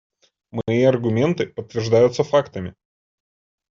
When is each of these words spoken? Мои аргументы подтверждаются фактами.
Мои 0.51 0.81
аргументы 0.83 1.45
подтверждаются 1.45 2.23
фактами. 2.23 2.73